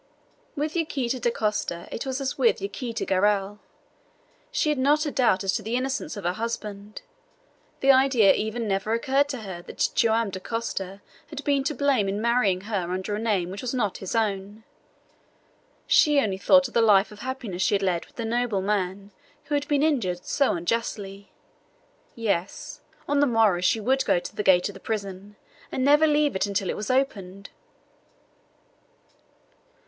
With 0.55 0.75
Yaquita 0.75 1.19
Dacosta 1.19 1.87
it 1.91 2.07
was 2.07 2.19
as 2.19 2.35
with 2.35 2.59
Yaquita 2.59 3.05
Garral. 3.05 3.59
She 4.51 4.69
had 4.69 4.79
not 4.79 5.05
a 5.05 5.11
doubt 5.11 5.43
as 5.43 5.53
to 5.53 5.61
the 5.61 5.75
innocence 5.75 6.17
of 6.17 6.23
her 6.23 6.33
husband. 6.33 7.03
The 7.81 7.91
idea 7.91 8.33
even 8.33 8.67
never 8.67 8.93
occurred 8.93 9.29
to 9.29 9.41
her 9.41 9.61
that 9.61 9.89
Joam 9.93 10.31
Dacosta 10.31 11.01
had 11.27 11.43
been 11.43 11.63
to 11.65 11.75
blame 11.75 12.09
in 12.09 12.19
marrying 12.19 12.61
her 12.61 12.89
under 12.91 13.13
a 13.15 13.19
name 13.19 13.51
which 13.51 13.61
was 13.61 13.75
not 13.75 13.99
his 13.99 14.15
own. 14.15 14.63
She 15.85 16.19
only 16.19 16.39
thought 16.39 16.67
of 16.67 16.73
the 16.73 16.81
life 16.81 17.11
of 17.11 17.19
happiness 17.19 17.61
she 17.61 17.75
had 17.75 17.83
led 17.83 18.07
with 18.07 18.15
the 18.15 18.25
noble 18.25 18.63
man 18.63 19.11
who 19.43 19.53
had 19.53 19.67
been 19.67 19.83
injured 19.83 20.25
so 20.25 20.53
unjustly. 20.55 21.31
Yes! 22.15 22.81
On 23.07 23.19
the 23.19 23.27
morrow 23.27 23.61
she 23.61 23.79
would 23.79 24.03
go 24.05 24.17
to 24.17 24.35
the 24.35 24.41
gate 24.41 24.67
of 24.67 24.73
the 24.73 24.79
prison, 24.79 25.35
and 25.71 25.85
never 25.85 26.07
leave 26.07 26.35
it 26.35 26.47
until 26.47 26.71
it 26.71 26.75
was 26.75 26.89
opened! 26.89 27.51